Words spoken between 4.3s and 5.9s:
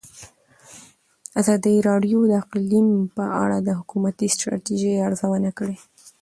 ستراتیژۍ ارزونه کړې.